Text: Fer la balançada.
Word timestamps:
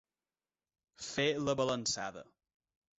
Fer 1.09 1.27
la 1.45 1.57
balançada. 1.63 2.29